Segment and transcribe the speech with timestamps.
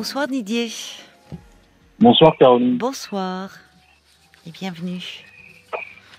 [0.00, 0.68] Bonsoir Didier.
[1.98, 2.78] Bonsoir Caroline.
[2.78, 3.50] Bonsoir
[4.46, 5.04] et bienvenue.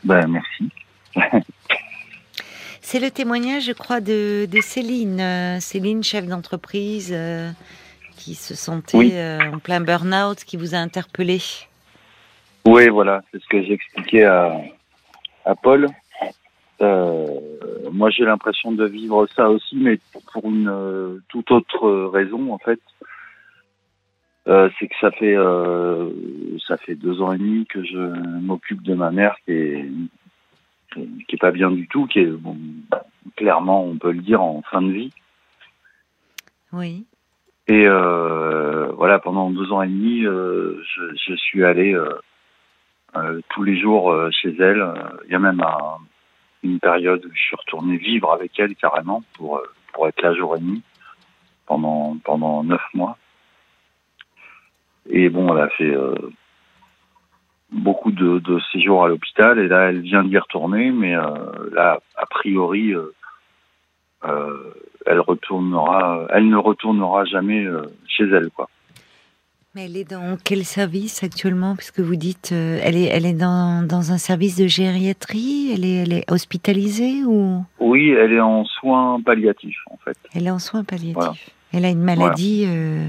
[0.04, 0.69] Ben, merci.
[2.81, 5.20] C'est le témoignage, je crois, de, de Céline.
[5.20, 7.49] Euh, Céline, chef d'entreprise, euh,
[8.17, 9.12] qui se sentait Oui.
[9.15, 11.40] euh, en plein burn-out, qui vous a interpellé.
[12.68, 14.62] Oui, voilà, c'est ce que j'ai expliqué à,
[15.44, 15.88] à Paul.
[16.84, 17.26] Euh,
[17.91, 19.98] moi, j'ai l'impression de vivre ça aussi, mais
[20.32, 22.80] pour une toute autre raison, en fait.
[24.48, 26.09] Euh, c'est que ça fait euh,
[26.67, 27.97] ça fait deux ans et demi que je
[28.39, 29.85] m'occupe de ma mère qui est
[30.95, 32.57] qui est pas bien du tout, qui est bon,
[33.38, 35.13] clairement, on peut le dire, en fin de vie.
[36.73, 37.05] Oui.
[37.67, 43.63] Et euh, voilà, pendant deux ans et demi, euh, je, je suis allé euh, tous
[43.63, 44.83] les jours chez elle.
[45.27, 45.97] Il y a même un-
[46.63, 49.61] une période où je suis retourné vivre avec elle carrément pour
[49.94, 50.81] pour être là jour et nuit
[51.67, 53.17] pendant pendant neuf mois.
[55.09, 56.13] Et bon, elle a fait euh,
[57.71, 61.23] beaucoup de, de séjours à l'hôpital et là, elle vient d'y retourner, mais euh,
[61.73, 64.73] là, a priori, euh,
[65.05, 67.66] elle retournera, elle ne retournera jamais
[68.08, 68.69] chez elle, quoi.
[69.73, 71.77] Mais elle est dans quel service actuellement?
[71.77, 75.86] Puisque vous dites, euh, elle est, elle est dans, dans un service de gériatrie Elle
[75.86, 77.63] est, elle est hospitalisée ou?
[77.80, 80.17] Oui, elle est en soins palliatifs, en fait.
[80.36, 81.33] elle est en soins palliatifs Voilà.
[81.71, 82.65] Elle a une maladie.
[82.67, 83.08] euh,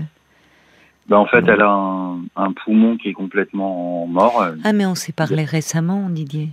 [1.08, 4.45] Ben, en fait, elle a un, un poumon qui est complètement mort.
[4.64, 6.50] Ah, mais on s'est parlé récemment, Didier.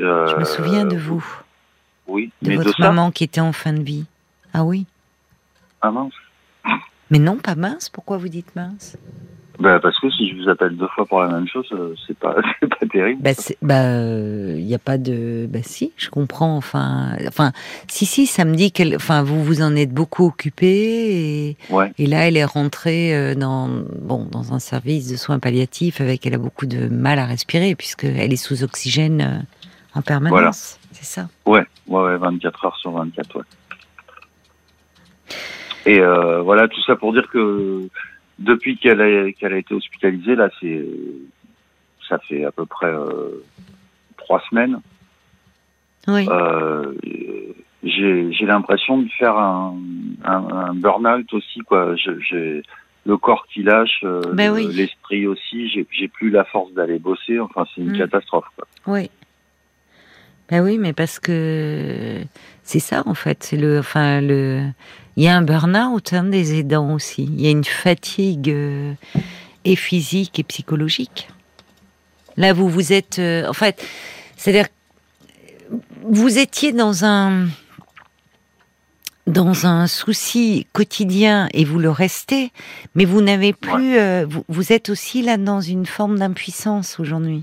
[0.00, 1.24] Euh, Je me souviens de vous,
[2.06, 4.04] Oui, de mais votre maman qui était en fin de vie.
[4.52, 4.86] Ah oui
[5.82, 6.12] Ah mince.
[7.10, 7.88] Mais non, pas mince.
[7.88, 8.96] Pourquoi vous dites mince?
[9.58, 12.16] Ben, parce que si je vous appelle deux fois pour la même chose, euh, c'est
[12.18, 13.22] pas, c'est pas terrible.
[13.22, 15.46] Bah, c'est- bah, il n'y a pas de.
[15.48, 16.56] Bah, si, je comprends.
[16.56, 17.52] Enfin, enfin,
[17.88, 18.94] si, si, ça me dit qu'elle.
[18.96, 21.92] Enfin, vous vous en êtes beaucoup occupé et, Ouais.
[21.98, 23.68] et là, elle est rentrée euh, dans,
[24.02, 26.26] bon, dans un service de soins palliatifs avec.
[26.26, 30.30] Elle a beaucoup de mal à respirer puisqu'elle est sous oxygène euh, en permanence.
[30.30, 30.50] Voilà.
[30.52, 31.28] C'est ça.
[31.46, 33.42] Ouais, ouais, ouais, 24 heures sur 24, ouais.
[35.86, 37.88] Et euh, voilà, tout ça pour dire que
[38.38, 40.84] depuis qu'elle a, qu'elle a été hospitalisée, là, c'est,
[42.08, 43.42] ça fait à peu près euh,
[44.16, 44.80] trois semaines.
[46.08, 46.26] Oui.
[46.28, 46.92] Euh,
[47.82, 49.76] j'ai, j'ai l'impression de faire un,
[50.24, 51.96] un, un burn-out aussi, quoi.
[51.96, 52.62] Je- j'ai
[53.06, 54.68] le corps qui lâche, euh, Ben oui.
[54.72, 55.68] l'esprit aussi.
[55.68, 57.38] J'ai, j'ai plus la force d'aller bosser.
[57.40, 57.98] Enfin, c'est une Mm.
[57.98, 58.46] catastrophe.
[58.56, 58.66] Quoi.
[58.86, 59.10] Oui.
[60.48, 62.22] Ben oui, mais parce que
[62.66, 63.44] c'est ça en fait.
[63.44, 64.62] C'est le, enfin le,
[65.16, 67.24] il y a un burn-out hein, des aidants aussi.
[67.24, 68.92] Il y a une fatigue euh,
[69.64, 71.28] et physique et psychologique.
[72.36, 73.82] Là, vous vous êtes, euh, en fait,
[74.36, 74.66] c'est-à-dire,
[76.02, 77.46] vous étiez dans un
[79.26, 82.52] dans un souci quotidien et vous le restez,
[82.94, 87.42] mais vous n'avez plus, euh, vous, vous êtes aussi là dans une forme d'impuissance aujourd'hui.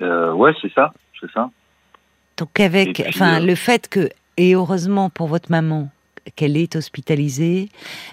[0.00, 1.50] Ouais, c'est ça, c'est ça.
[2.36, 5.88] Donc avec, puis, enfin, euh, le fait que, et heureusement pour votre maman,
[6.34, 7.68] qu'elle est hospitalisée,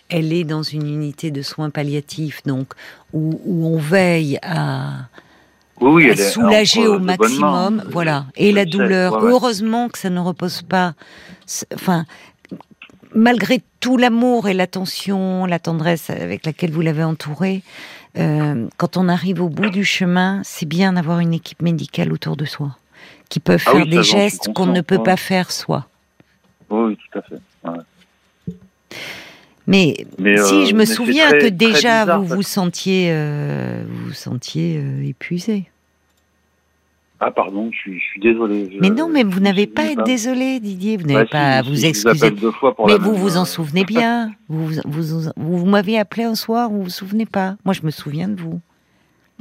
[0.10, 2.74] elle est dans une unité de soins palliatifs, donc
[3.12, 5.08] où, où on veille à,
[5.82, 9.14] Oui, à soulager au maximum, voilà, et la douleur.
[9.14, 9.32] ouais, ouais.
[9.32, 10.94] Heureusement que ça ne repose pas,
[11.74, 12.06] enfin,
[13.16, 17.64] malgré tout l'amour et l'attention, la tendresse avec laquelle vous l'avez entourée,
[18.18, 22.38] euh, quand on arrive au bout du chemin, c'est bien d'avoir une équipe médicale autour
[22.38, 22.78] de soi,
[23.30, 25.04] qui peuvent Ah faire oui, des gestes qu'on ne peut ouais.
[25.04, 25.88] pas faire soi.
[26.70, 27.40] Oui, oui, tout à fait.
[27.66, 28.54] ouais.
[29.66, 33.84] Mais, Mais, si euh, je me souviens très- que déjà bizarre, vous vous sentiez, euh,
[33.88, 35.70] vous vous sentiez euh, épuisé.
[37.22, 38.70] Ah, pardon, je suis, je suis désolé.
[38.74, 40.98] je- Mais non, mais vous n'avez pas à être désolé, Didier.
[40.98, 42.36] Vous n'avez Ouais, pas à vous si, excuser.
[42.60, 44.32] fois pour mais vous vous en euh, souvenez bien.
[44.50, 47.56] vous vous, vous, vous, m'aviez appelé un soir, vous vous souvenez pas.
[47.64, 48.60] Moi, je me souviens de vous.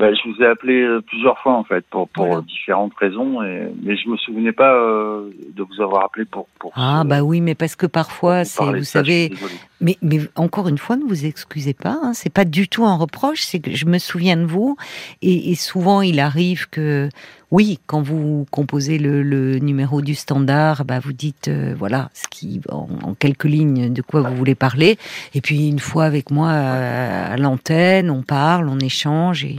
[0.03, 2.43] Bah, je vous ai appelé euh, plusieurs fois en fait pour pour Voilà.
[2.43, 6.73] différentes raisons, et, mais je me souvenais pas euh, de vous avoir appelé pour pour.
[6.75, 9.33] Ah bah oui, mais parce que parfois, c'est, vous ça, savez.
[9.81, 11.99] Mais, mais encore une fois, ne vous excusez pas.
[12.03, 13.43] Hein, c'est pas du tout un reproche.
[13.43, 14.77] C'est que je me souviens de vous.
[15.23, 17.09] Et, et souvent, il arrive que,
[17.51, 22.29] oui, quand vous composez le, le numéro du standard, bah, vous dites, euh, voilà, ce
[22.29, 24.99] qui, en, en quelques lignes, de quoi vous voulez parler.
[25.35, 29.57] Et puis, une fois avec moi à, à l'antenne, on parle, on échange et,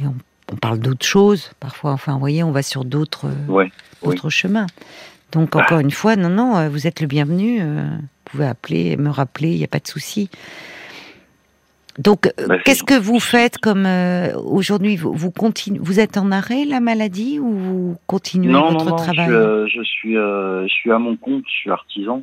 [0.00, 0.14] et on,
[0.52, 1.50] on parle d'autres choses.
[1.60, 3.70] Parfois, enfin, vous voyez, on va sur d'autres, Ouais.
[4.02, 4.08] oui.
[4.14, 4.66] d'autres chemins.
[5.32, 7.58] Donc, encore une fois, non, non, euh, vous êtes le bienvenu.
[7.60, 10.28] euh, Vous pouvez appeler, me rappeler, il n'y a pas de souci.
[11.98, 16.64] Donc, euh, Bah, qu'est-ce que vous faites comme euh, aujourd'hui vous, vous êtes en arrêt
[16.64, 19.28] la maladie ou vous continuez Non, votre non, non, travail?
[19.28, 22.22] je, je suis euh, je suis à mon compte, je suis artisan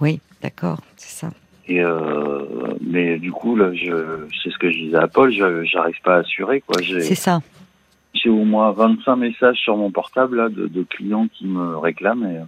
[0.00, 1.30] Oui, d'accord, c'est ça.
[1.70, 5.62] Et euh, mais du coup, là, je, c'est ce que je disais à Paul, je,
[5.64, 6.82] j'arrive pas à assurer, quoi.
[6.82, 7.40] J'ai, C'est ça.
[8.12, 12.26] j'ai au moins 25 messages sur mon portable, là, de, de clients qui me réclament
[12.26, 12.40] et,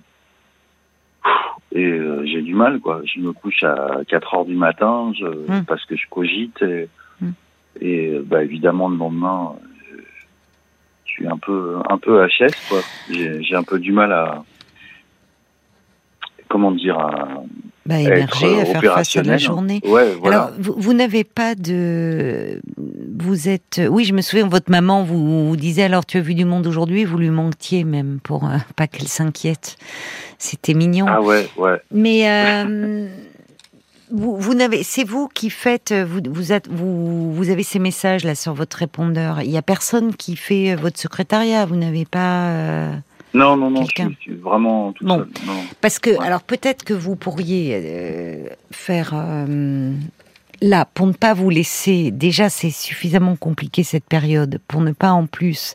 [1.78, 3.00] et euh, j'ai du mal, quoi.
[3.04, 5.64] Je me couche à 4 heures du matin, je, Mm.
[5.66, 6.88] parce que je cogite et,
[7.20, 7.30] Mm.
[7.80, 9.52] et bah, évidemment, le lendemain,
[9.88, 9.96] je,
[11.04, 12.80] je suis un peu, un peu HS, quoi.
[13.08, 14.42] J'ai, j'ai un peu du mal à,
[16.48, 17.44] comment dire, à,
[17.84, 19.38] Bah, émerger, être à faire face à la opérationnel.
[19.40, 19.80] journée.
[19.84, 20.36] Ouais, voilà.
[20.44, 22.60] Alors, vous, vous n'avez pas de.
[23.18, 23.80] Vous êtes.
[23.90, 26.66] Oui, je me souviens, votre maman vous, vous disait alors, tu as vu du monde
[26.66, 29.76] aujourd'hui, vous lui manquetiez même pour euh, pas qu'elle s'inquiète.
[30.38, 31.06] C'était mignon.
[31.08, 31.80] ah ouais, ouais.
[31.92, 33.08] Mais euh,
[34.12, 38.24] vous, vous n'avez, c'est vous qui faites, vous, vous, êtes, vous, vous avez ces messages
[38.24, 39.42] là sur votre répondeur.
[39.42, 41.66] Il y a personne qui fait euh, votre secrétariat.
[41.66, 42.48] Vous n'avez pas.
[42.50, 42.94] euh,
[43.34, 44.06] Non, non, non, je Quelqu'un.
[44.08, 45.18] suis, je suis vraiment tout Bon.
[45.46, 45.62] Non.
[45.80, 46.26] Parce que, Ouais.
[46.26, 49.92] alors peut-être que vous pourriez euh, faire euh,
[50.60, 52.10] là pour ne pas vous laisser.
[52.10, 55.74] Déjà, c'est suffisamment compliqué cette période pour ne pas en plus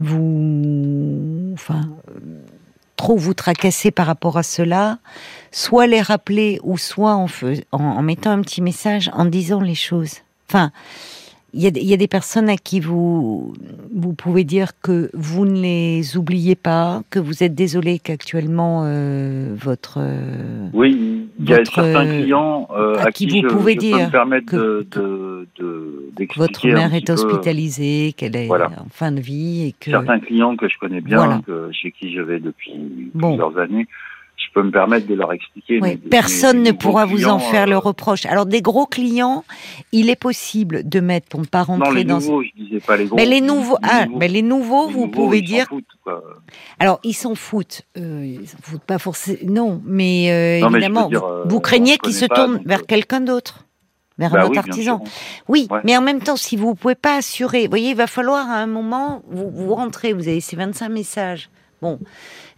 [0.00, 1.88] vous, enfin,
[2.96, 4.98] trop vous tracasser par rapport à cela.
[5.52, 7.26] Soit les rappeler ou soit en,
[7.72, 10.14] en, en mettant un petit message en disant les choses.
[10.48, 10.70] Enfin.
[11.54, 13.54] Il y, a, des- il y a des personnes à qui vous,
[13.94, 19.54] vous pouvez dire que vous ne les oubliez pas, que vous êtes désolé qu'actuellement euh,
[19.56, 23.40] votre euh, Oui, il y a Votre, certains euh, clients euh, à à, qui qui,
[23.40, 27.08] vous je, pouvez je peux dire me que- de, de, de, d'expliquer votre mère est
[27.08, 28.70] hospitalisée, qu'elle est Voilà.
[28.78, 31.40] en fin de vie et que Certains clients que je connais bien, Voilà.
[31.46, 32.74] que, chez qui je vais depuis
[33.14, 33.28] Bon.
[33.28, 33.86] plusieurs années,
[34.56, 35.74] peux me permettre de leur expliquer.
[35.82, 38.24] Oui, mais- personne mais ne pourra vous en faire le euh, reproche.
[38.24, 39.44] Alors des gros clients,
[39.92, 42.14] il est possible de mettre pour ne pas Non, rentrer les dans.
[42.20, 43.16] nouveaux, je disais pas les gros.
[43.16, 45.66] mais les nouveaux, ah, nouveaux- mais les nouveaux, les vous nouveaux, pouvez ils dire.
[45.68, 45.84] foutent.
[46.78, 47.82] Alors ils s'en foutent.
[47.98, 49.38] Euh, ils s'en foutent pas forcément.
[49.44, 53.20] Non, mais euh, Non, évidemment, dire, vous, euh, vous craignez qu'ils se tournent vers quelqu'un
[53.20, 53.66] d'autre,
[54.16, 55.04] vers Bah un autre oui, artisan.
[55.48, 55.80] Oui, Ouais.
[55.84, 58.54] mais en même temps, si vous pouvez pas assurer, vous voyez, il va falloir à
[58.56, 61.50] un moment, vous, vous rentrez, vous avez ces 25 messages.
[61.86, 62.00] Bon,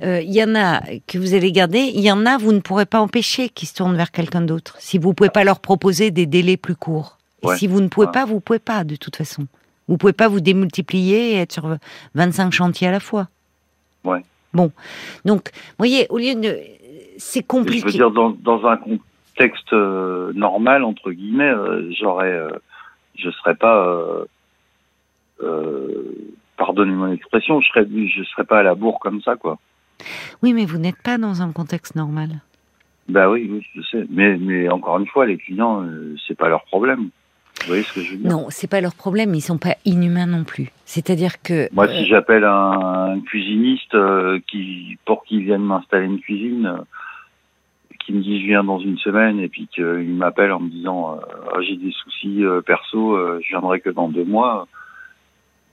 [0.02, 2.60] euh, il y en a que vous allez garder, il y en a, vous ne
[2.60, 4.76] pourrez pas empêcher qu'ils se tournent vers quelqu'un d'autre.
[4.78, 7.18] Si vous pouvez pas leur proposer des délais plus courts.
[7.42, 9.46] Et si vous ne pouvez pas, vous pouvez pas, de toute façon.
[9.86, 11.76] Vous pouvez pas vous démultiplier et être sur
[12.14, 13.28] 25 chantiers à la fois.
[14.04, 14.22] Ouais.
[14.52, 14.70] Bon.
[15.24, 16.58] Donc, vous voyez, au lieu de.
[17.18, 17.86] C'est Je compliqué.
[17.86, 22.50] veux dire, dans, dans un contexte euh, normal, entre guillemets, euh, j'aurais, euh,
[23.16, 24.24] je serais pas,
[26.58, 29.58] pardonnez mon expression, je serais, je serais pas à la bourre comme ça, quoi.
[30.42, 32.40] Oui, mais vous n'êtes pas dans un contexte normal.
[33.08, 34.06] Bah oui, oui, je sais.
[34.10, 37.08] Mais, mais encore une fois, les clients, euh, c'est pas leur problème.
[37.62, 38.30] Vous voyez ce que je veux dire?
[38.30, 40.70] Non, c'est pas leur problème, ils sont pas inhumains non plus.
[40.84, 46.06] C'est-à-dire que Moi, euh, si j'appelle un, un cuisiniste euh, qui, pour qu'il vienne m'installer
[46.06, 46.82] une cuisine, euh,
[48.08, 51.16] qui me dit je viens dans une semaine et puis qu'il m'appelle en me disant
[51.16, 54.66] euh, Ah, j'ai des soucis euh, perso, euh, je viendrai que dans deux mois.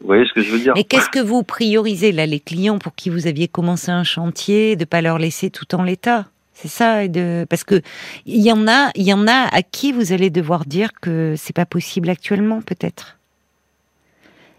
[0.02, 2.78] Vous voyez ce que je veux dire mais qu'est-ce que vous priorisez là, les clients
[2.80, 6.28] pour qui vous aviez commencé un chantier, de pas leur laisser tout en l'état?
[6.54, 7.82] C'est ça, et de parce que
[8.26, 11.34] il y en a, il y en a à qui vous allez devoir dire que
[11.38, 13.18] c'est pas possible actuellement, peut-être.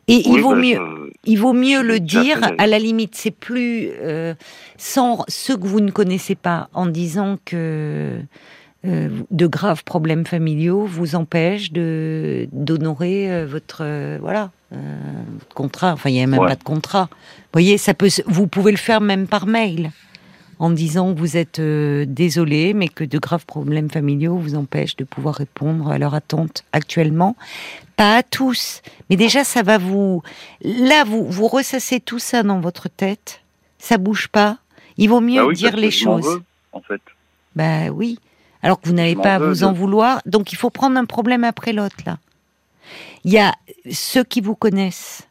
[0.09, 2.39] Et il vaut bah, mieux, je- il vaut mieux le dire.
[2.59, 4.35] À la limite, c'est plus euh,
[4.77, 8.21] sans ceux que vous ne connaissez pas, en disant que
[8.85, 14.77] euh, de graves problèmes familiaux vous empêchent de d'honorer euh, votre euh, voilà euh,
[15.55, 15.93] contrat.
[15.93, 16.49] Enfin, il n'y a même Ouais.
[16.49, 17.09] pas de contrat.
[17.11, 18.09] Vous voyez, ça peut.
[18.27, 19.91] Vous pouvez le faire même par mail.
[20.59, 24.97] En disant que vous êtes euh, désolé, mais que de graves problèmes familiaux vous empêchent
[24.97, 27.37] de pouvoir répondre à leurs attentes actuellement.
[27.97, 28.81] Pas à tous,
[29.11, 30.23] mais déjà ça va vous.
[30.63, 33.43] Là, vous vous ressassez tout ça dans votre tête.
[33.79, 34.57] Ça bouge pas.
[34.97, 36.25] Il vaut mieux Bah oui, dire les choses.
[36.27, 36.43] veux,
[36.73, 37.03] en fait.
[37.55, 38.19] Bah oui.
[38.63, 40.23] Alors que vous n'avez m'en pas à vous en vouloir.
[40.25, 42.19] Donc il faut prendre un problème après l'autre, là.
[43.25, 43.55] Il y a
[43.91, 45.27] ceux qui vous connaissent,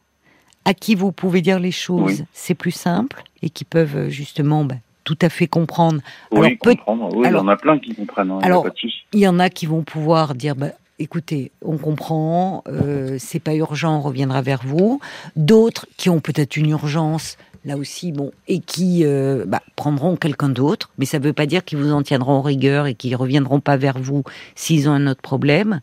[0.64, 2.26] à qui vous pouvez dire les choses, Oui.
[2.32, 6.00] c'est plus simple, et qui peuvent euh, justement bah, tout à fait comprendre.
[6.32, 7.14] Oui, Alors, peut- comprendre.
[7.16, 8.30] Oui, alors- il y en a plein qui comprennent.
[8.32, 8.66] hein, il y a alors-.
[9.12, 13.54] Il y en a qui vont pouvoir dire, bah, écoutez, on comprend, euh, c'est pas
[13.54, 15.00] urgent, on reviendra vers vous.
[15.36, 17.36] D'autres qui ont peut-être une urgence,
[17.66, 21.46] là aussi, bon, et qui euh, bah, prendront quelqu'un d'autre, mais ça ne veut pas
[21.46, 24.22] dire qu'ils vous en tiendront en rigueur et qu'ils reviendront pas vers vous
[24.54, 25.80] s'ils ont un autre problème.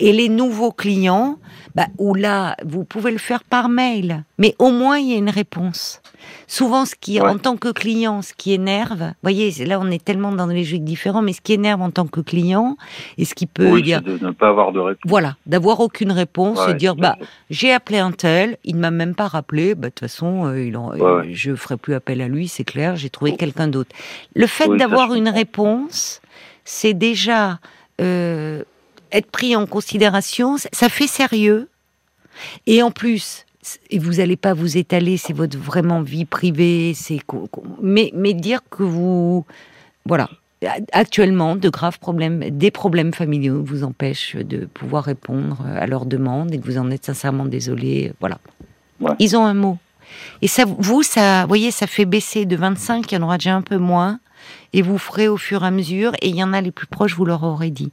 [0.00, 1.38] Et les nouveaux clients,
[1.74, 5.18] bah, où là, vous pouvez le faire par mail, mais au moins il y a
[5.18, 6.00] une réponse.
[6.48, 7.28] Souvent, ce qui, Ouais.
[7.28, 10.54] en tant que client, ce qui énerve, vous voyez, là on est tellement dans des
[10.56, 12.76] logiques différents, mais ce qui énerve en tant que client,
[13.18, 15.02] et ce qui peut Oui, dire, de ne pas avoir de réponse.
[15.08, 17.16] voilà, d'avoir aucune réponse Ouais, et dire, bah,
[17.50, 20.64] j'ai appelé un tel, il ne m'a même pas rappelé, bah, de toute façon, euh,
[20.64, 21.25] il en- ouais.
[21.32, 23.94] Je ferai plus appel à lui, c'est clair, j'ai trouvé quelqu'un d'autre.
[24.34, 26.20] Le fait Oui, d'avoir une réponse,
[26.64, 27.60] c'est déjà
[28.00, 28.62] euh,
[29.12, 30.56] être pris en considération.
[30.72, 31.68] Ça fait sérieux.
[32.66, 33.46] Et en plus,
[33.90, 37.18] et vous n'allez pas vous étaler, c'est votre vraiment vie privée, c'est
[37.82, 39.44] mais, mais dire que vous,
[40.04, 40.28] voilà,
[40.92, 46.52] actuellement, de graves problèmes, des problèmes familiaux vous empêchent de pouvoir répondre à leurs demandes
[46.52, 48.38] et que vous en êtes sincèrement désolé, voilà.
[49.18, 49.78] Ils ont un mot.
[50.42, 53.54] Et ça, vous, ça, voyez, ça fait baisser de 25, il y en aura déjà
[53.54, 54.20] un peu moins
[54.72, 56.86] et vous ferez au fur et à mesure, et il y en a les plus
[56.86, 57.92] proches, vous leur aurez dit.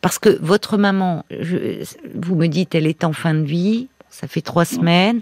[0.00, 1.24] Parce que votre maman,
[2.14, 5.20] vous me dites, elle est en fin de vie, ça fait trois semaines,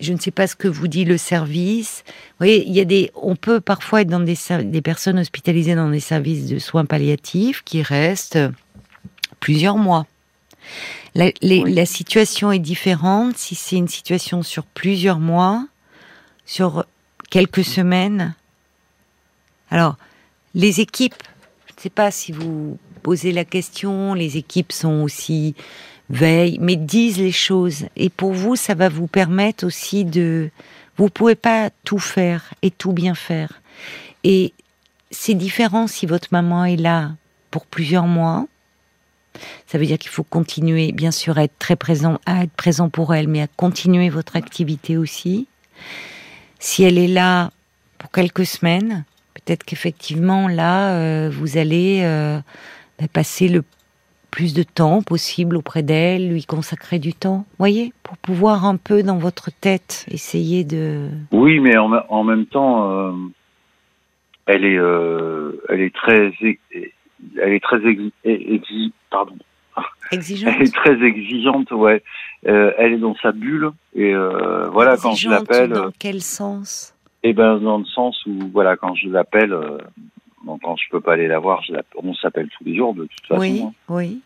[0.00, 2.02] je ne sais pas ce que vous dit le service.
[2.06, 5.74] Vous voyez, il y a des, on peut parfois être dans des, des personnes hospitalisées
[5.74, 8.38] dans des services de soins palliatifs qui restent
[9.40, 10.06] plusieurs mois.
[11.14, 15.66] La, la situation est différente si c'est une situation sur plusieurs mois,
[16.48, 16.86] sur
[17.28, 18.34] quelques semaines.
[19.70, 19.96] Alors,
[20.54, 21.22] les équipes,
[21.66, 25.54] je ne sais pas si vous posez la question, les équipes sont aussi
[26.08, 27.84] veillent, mais disent les choses.
[27.96, 30.50] Et pour vous, ça va vous permettre aussi de...
[30.96, 33.60] Vous pouvez pas tout faire et tout bien faire.
[34.24, 34.54] Et
[35.10, 37.12] c'est différent si votre maman est là
[37.50, 38.46] pour plusieurs mois.
[39.66, 42.88] Ça veut dire qu'il faut continuer, bien sûr, à être très présent, à être présent
[42.88, 45.46] pour elle, mais à continuer votre activité aussi.
[46.58, 47.50] Si elle est là
[47.98, 52.38] pour quelques semaines, peut-être qu'effectivement, là, euh, vous allez euh,
[52.98, 53.62] bah, passer le
[54.30, 59.02] plus de temps possible auprès d'elle, lui consacrer du temps, voyez, pour pouvoir un peu
[59.02, 61.08] dans votre tête essayer de.
[61.32, 63.12] Oui, mais en, même temps, euh,
[64.46, 64.78] elle est,
[65.68, 66.32] elle est très,
[67.40, 67.78] elle est très
[69.10, 69.36] pardon.
[70.10, 70.54] Exigeante.
[70.56, 72.02] Elle est très exigeante, ouais.
[72.52, 75.70] Elle est dans sa bulle et voilà quand je l'appelle.
[75.70, 76.94] Dans quel sens?
[77.22, 79.78] Eh ben dans le sens où voilà quand je l'appelle, euh,
[80.62, 83.26] quand je peux pas aller la voir, je on s'appelle tous les jours de toute
[83.26, 83.40] façon.
[83.40, 83.72] Oui, hein.
[83.88, 84.20] oui.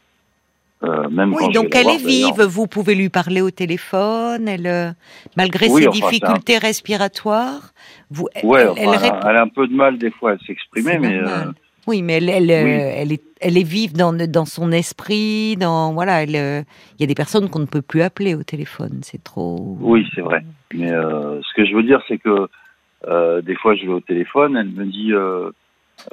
[0.84, 4.90] Euh, même oui, donc elle est vive, vous pouvez lui parler au téléphone, elle, euh,
[5.36, 7.72] malgré ses difficultés respiratoires,
[8.10, 11.18] vous, ouais, elle, elle, elle, a un peu de mal des fois à s'exprimer, mais
[11.18, 11.52] euh,
[11.86, 16.22] oui, mais elle, elle, elle, est, elle est vive dans, dans son esprit, dans voilà,
[16.24, 16.36] il y
[17.04, 19.76] a des personnes qu'on ne peut plus appeler au téléphone, c'est trop.
[19.80, 20.44] Oui, c'est vrai.
[20.74, 22.48] Mais ce que je veux dire, c'est que
[23.08, 25.50] euh, des fois, je vais au téléphone, elle me dit euh,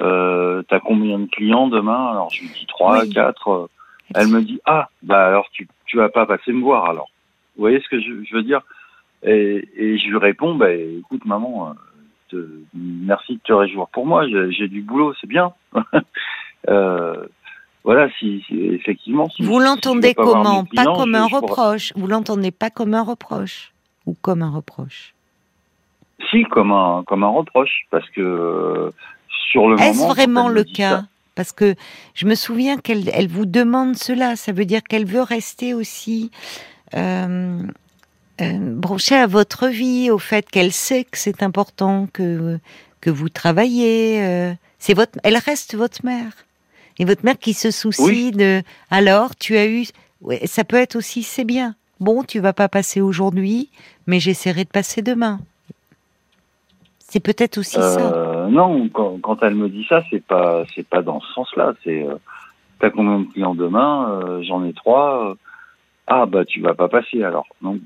[0.00, 2.10] euh, T'as combien de clients demain?
[2.10, 3.70] Alors je lui dis trois, quatre.
[4.14, 7.10] Elle me dit Ah, bah alors tu tu vas pas passer me voir alors.
[7.56, 8.62] Vous voyez ce que je, je veux dire?
[9.22, 11.74] Et, et, je lui réponds Bah écoute maman,
[12.30, 14.26] te, merci de te réjouir pour moi.
[14.50, 15.52] J'ai du boulot, c'est bien.
[16.68, 17.26] euh,
[17.84, 19.28] voilà, si, si, effectivement.
[19.30, 21.92] Si, vous l'entendez comment Pas comme un reproche.
[21.96, 23.72] Vous l'entendez pas comme un reproche
[24.06, 25.14] ou comme un reproche
[26.30, 28.92] si, comme un, comme un reproche, parce que
[29.50, 29.80] sur le.
[29.80, 31.74] Est-ce vraiment le cas Parce que
[32.14, 34.36] je me souviens qu'elle elle vous demande cela.
[34.36, 36.30] Ça veut dire qu'elle veut rester aussi
[36.94, 37.62] euh,
[38.40, 42.58] euh, branchée à votre vie, au fait qu'elle sait que c'est important que,
[43.00, 44.22] que vous travaillez.
[44.22, 46.32] Euh, c'est votre, elle reste votre mère.
[46.98, 48.62] Et votre mère qui se soucie de.
[48.90, 49.86] Alors, tu as eu.
[50.44, 51.74] ça peut être aussi, c'est bien.
[51.98, 53.68] Bon, tu vas pas passer aujourd'hui,
[54.06, 55.38] mais j'essaierai de passer demain.
[56.98, 58.14] C'est peut-être aussi ça.
[58.14, 61.74] Euh, non, quand, quand, elle me dit ça, c'est pas c'est pas dans ce sens-là.
[61.82, 62.14] C'est euh,
[62.78, 64.10] t'as combien de clients demain?
[64.10, 65.34] Euh, J'en ai trois.
[66.06, 67.46] ah bah tu vas pas passer alors.
[67.62, 67.78] Non.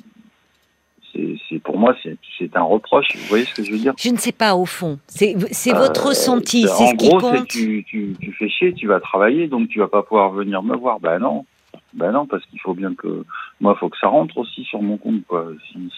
[1.49, 3.07] C'est pour moi c'est un reproche.
[3.15, 3.95] Vous voyez ce que je veux dire?
[3.99, 4.99] Je ne sais pas au fond.
[5.07, 5.35] C'est
[5.73, 6.63] votre ressenti.
[6.63, 7.49] C'est ce qui gros, compte.
[7.49, 10.77] Tu, tu, tu fais chier, tu vas travailler, donc tu vas pas pouvoir venir me
[10.77, 11.01] voir.
[11.01, 11.47] Ben non.
[11.93, 13.25] Ben non, parce qu'il faut bien que
[13.61, 15.47] moi, il faut que ça rentre aussi sur mon compte, quoi.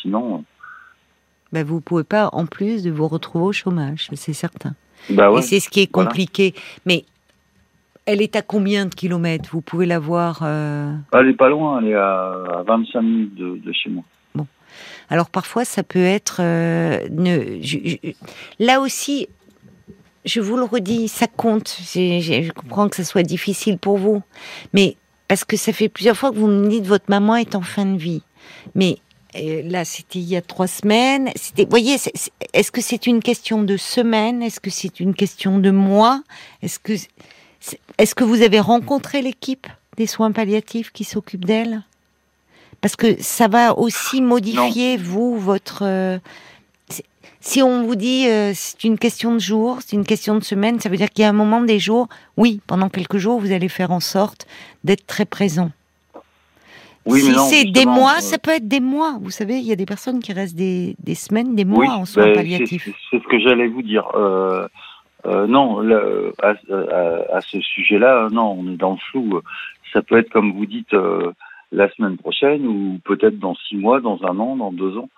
[0.03, 0.45] Sinon,
[1.53, 4.75] ben vous pouvez pas, en plus de vous retrouver au chômage, c'est certain.
[5.11, 6.55] Bah ouais, Et c'est ce qui est compliqué.
[6.85, 7.05] Mais
[8.05, 9.49] elle est à combien de kilomètres?
[9.53, 10.93] Vous pouvez la voir euh...
[11.13, 14.05] Elle est pas loin, elle est à, 25 minutes de, chez moi.
[15.11, 16.39] Alors parfois, ça peut être...
[16.41, 17.07] Euh,
[18.59, 19.29] là aussi,
[20.25, 21.77] je vous le redis, ça compte.
[21.81, 24.23] Je, je, comprends que ça soit difficile pour vous.
[24.73, 24.97] Mais
[25.29, 27.87] parce que ça fait plusieurs fois que vous me dites votre maman est en fin
[27.87, 28.23] de vie.
[28.75, 28.99] Mais
[29.65, 31.31] là, c'était il y a trois semaines.
[31.37, 31.97] C'était, voyez,
[32.53, 34.43] est-ce que c'est une question de semaine?
[34.43, 36.23] Est-ce que c'est une question de mois?
[36.63, 36.93] Est-ce que,
[37.99, 39.67] est-ce que vous avez rencontré l'équipe
[39.97, 41.83] des soins palliatifs qui s'occupe d'elle?
[42.87, 45.83] Parce que ça va aussi modifier vous, votre.
[45.83, 46.19] Euh,
[47.41, 50.79] si on vous dit euh, c'est une question de jours, c'est une question de semaine,
[50.79, 53.51] ça veut dire qu'il y a un moment des jours, oui, pendant quelques jours, vous
[53.51, 54.47] allez faire en sorte
[54.85, 55.73] d'être très présent
[57.09, 59.19] si c'est des mois, euh, ça peut être des mois.
[59.21, 62.05] Vous savez, il y a des personnes qui restent des, des semaines, des mois en
[62.05, 62.89] soins ben, palliatifs.
[63.11, 64.07] C'est ce que j'allais vous dire.
[64.15, 64.69] Euh,
[65.25, 65.81] non,
[66.41, 69.41] à, à, à, ce sujet-là, non, on est dans le flou.
[69.93, 70.95] Ça peut être, comme vous dites,
[71.77, 75.11] la semaine prochaine ou peut-être dans six mois, dans un an, dans deux ans.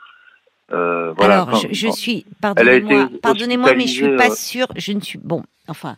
[0.72, 4.66] Euh, voilà, Alors, je, je, suis, pardonnez-moi, pardonnez-moi, mais je suis pas sûre.
[4.76, 5.44] Je ne suis bon.
[5.68, 5.96] Enfin,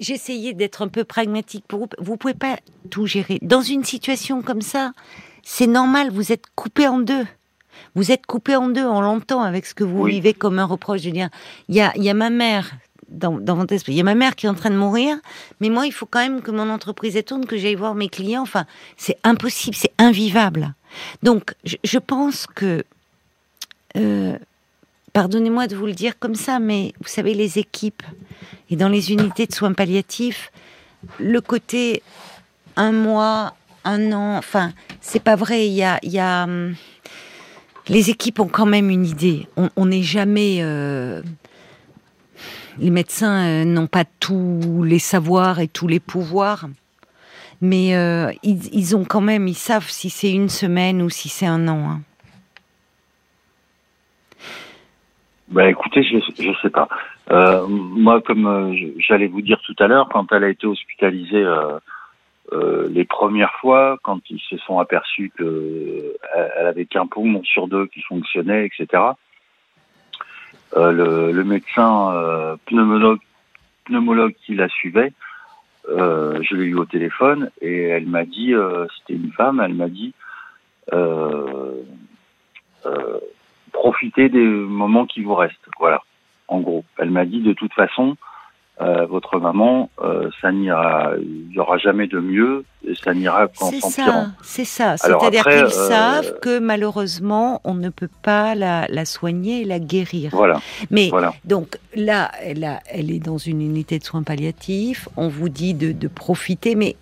[0.00, 1.88] j'essayais d'être un peu pragmatique pour vous.
[1.98, 2.56] Vous pouvez pas
[2.90, 4.92] tout gérer dans une situation comme ça.
[5.42, 6.08] C'est normal.
[6.10, 7.26] Vous êtes coupé en deux.
[7.94, 8.84] Vous êtes coupé en deux.
[8.84, 11.02] On l'entend avec ce que vous vivez comme un reproche.
[11.02, 11.28] Je veux dire,
[11.68, 12.72] il y a, il y a ma mère
[13.08, 13.92] dans, dans, votre esprit.
[13.94, 15.16] Il y a ma mère qui est en train de mourir,
[15.60, 18.42] mais moi, il faut quand même que mon entreprise tourne, que j'aille voir mes clients.
[18.42, 20.74] Enfin, c'est impossible, c'est invivable.
[21.22, 22.84] Donc, je, je pense que,
[23.96, 24.36] euh,
[25.12, 28.02] pardonnez-moi de vous le dire comme ça, mais vous savez, les équipes
[28.70, 30.52] et dans les unités de soins palliatifs,
[31.18, 32.02] le côté
[32.76, 35.66] un mois, un an, enfin, c'est pas vrai.
[35.66, 36.74] Il y a, il y a, hum,
[37.88, 39.46] les équipes ont quand même une idée.
[39.76, 41.22] On n'est jamais euh,
[42.80, 46.66] les médecins euh, n'ont pas tous les savoirs et tous les pouvoirs,
[47.60, 51.46] mais euh, ils, ont quand même, ils savent si c'est une semaine ou si c'est
[51.46, 51.90] un an.
[51.90, 52.00] Hein.
[55.48, 56.88] Bah écoutez, je ne sais pas.
[57.30, 61.44] Euh, moi, comme j'allais vous dire tout à l'heure, quand elle a été hospitalisée
[62.90, 68.02] les premières fois, quand ils se sont aperçus qu'elle avait qu'un poumon sur deux qui
[68.02, 69.02] fonctionnait, etc.
[70.78, 73.18] Euh, le, médecin euh, pneumologue,
[73.84, 75.12] pneumologue qui la suivait,
[75.88, 78.54] euh, je l'ai eu au téléphone et elle m'a dit,
[78.96, 80.14] c'était une femme, elle m'a dit,
[83.72, 85.68] profitez des moments qui vous restent.
[85.80, 86.00] Voilà,
[86.46, 86.84] en gros.
[86.98, 88.16] Elle m'a dit de toute façon,
[88.80, 93.48] euh, votre maman, euh, ça n'ira, il n'y aura jamais de mieux, et ça n'ira
[93.48, 94.28] qu'en s'empirant.
[94.42, 99.62] C'est ça, c'est-à-dire qu'ils euh, savent que malheureusement, on ne peut pas la, la soigner
[99.62, 100.30] et la guérir.
[100.32, 100.60] Voilà.
[100.92, 101.10] Mais
[101.44, 106.06] donc là, elle, est dans une unité de soins palliatifs, on vous dit de, de
[106.06, 106.94] profiter, mais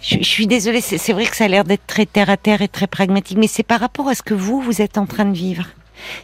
[0.00, 2.62] je, je suis désolée, c'est vrai que ça a l'air d'être très terre à terre
[2.62, 5.26] et très pragmatique, mais c'est par rapport à ce que vous, vous êtes en train
[5.26, 5.66] de vivre.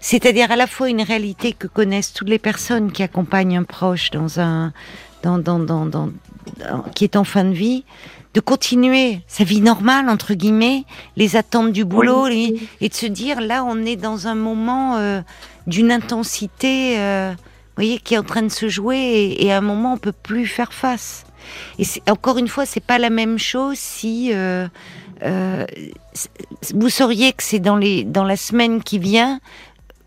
[0.00, 4.10] C'est-à-dire à la fois une réalité que connaissent toutes les personnes qui accompagnent un proche
[4.10, 4.72] dans un,
[5.22, 6.10] dans, dans, dans, dans
[6.94, 7.84] qui est en fin de vie,
[8.34, 10.84] de continuer sa vie normale entre guillemets,
[11.16, 15.20] les attentes du boulot et, de se dire là on est dans un moment euh,
[15.66, 17.32] d'une intensité, euh,
[17.76, 20.12] voyez, qui est en train de se jouer et, et, à un moment on peut
[20.12, 21.24] plus faire face.
[21.78, 24.68] Et encore une fois, c'est pas la même chose si euh,
[25.22, 25.66] euh,
[26.74, 29.40] vous sauriez que c'est dans les dans la semaine qui vient,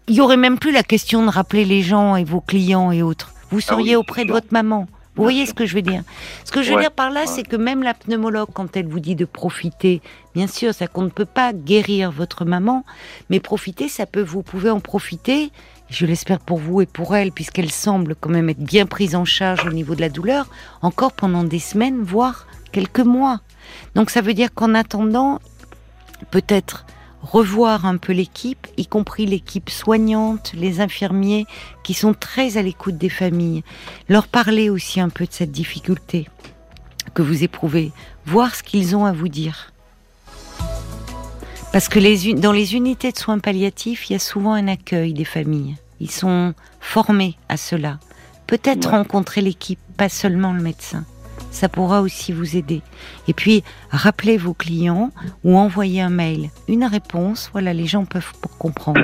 [0.07, 3.01] il y aurait même plus la question de rappeler les gens et vos clients et
[3.01, 3.33] autres.
[3.51, 4.87] Vous ah seriez auprès de votre maman.
[5.15, 6.01] Vous voyez ce que je veux dire?
[6.43, 8.99] Ce que je veux dire par là, c'est que même la pneumologue, quand elle vous
[8.99, 10.01] dit de profiter,
[10.33, 12.83] bien sûr, ça qu'on ne peut pas guérir votre maman,
[13.29, 15.51] mais profiter, ça peut, vous pouvez en profiter.
[15.91, 19.25] Je l'espère pour vous et pour elle, puisqu'elle semble quand même être bien prise en
[19.25, 20.47] charge au niveau de la douleur,
[20.81, 23.41] encore pendant des semaines, voire quelques mois.
[23.93, 25.39] Donc ça veut dire qu'en attendant,
[26.31, 26.87] peut-être
[27.23, 31.45] revoir un peu l'équipe, y compris l'équipe soignante, les infirmiers
[31.83, 33.63] qui sont très à l'écoute des familles,
[34.09, 36.27] leur parler aussi un peu de cette difficulté
[37.13, 37.91] que vous éprouvez,
[38.25, 39.71] voir ce qu'ils ont à vous dire.
[41.71, 45.13] Parce que les, dans les unités de soins palliatifs, il y a souvent un accueil
[45.13, 45.75] des familles.
[45.99, 47.99] Ils sont formés à cela.
[48.45, 51.05] Peut-être rencontrer l'équipe, pas seulement le médecin
[51.53, 52.81] ça pourra aussi vous aider.
[53.27, 55.11] Et puis, rappelez vos clients
[55.43, 56.49] ou envoyez un mail.
[56.67, 59.01] Une réponse, voilà, les gens peuvent comprendre.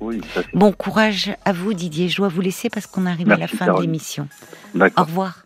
[0.54, 3.72] bon courage à vous Didier, je dois vous laisser parce qu'on arrive à la fin
[3.72, 4.28] de l'émission.
[4.78, 5.38] Au revoir.